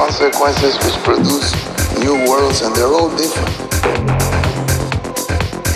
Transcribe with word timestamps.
consequences 0.00 0.78
which 0.78 0.96
produce 1.04 1.52
new 1.98 2.14
worlds 2.26 2.62
and 2.62 2.74
they're 2.74 2.86
all 2.86 3.14
different. 3.18 3.50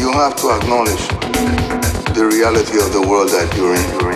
You 0.00 0.10
have 0.12 0.34
to 0.36 0.46
acknowledge 0.56 1.04
the 2.16 2.24
reality 2.32 2.78
of 2.78 2.90
the 2.94 3.04
world 3.06 3.28
that 3.28 3.54
you're 3.54 3.74
in. 3.74 4.13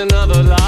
another 0.00 0.42
life. 0.42 0.59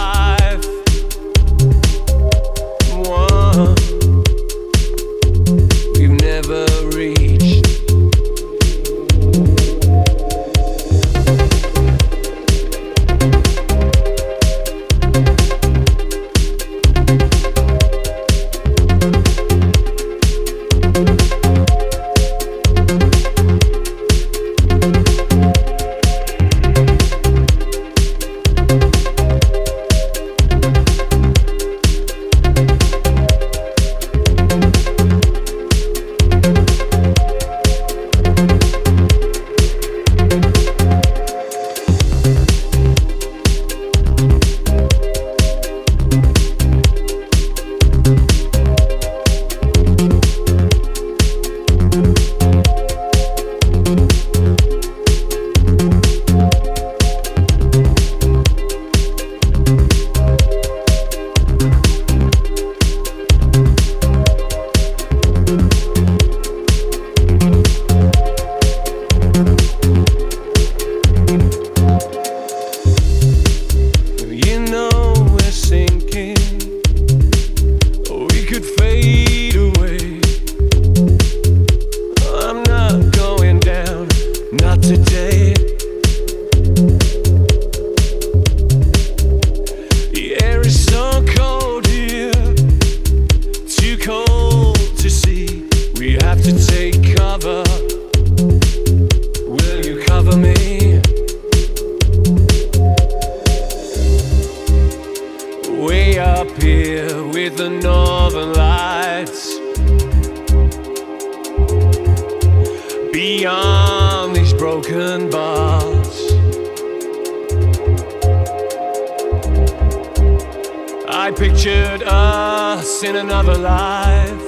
captured 121.62 122.02
us 122.08 123.04
in 123.04 123.14
another 123.14 123.54
life 123.54 124.42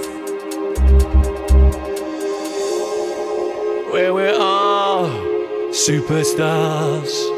where 3.93 4.13
we're 4.13 4.37
all 4.37 5.07
superstars. 5.71 7.34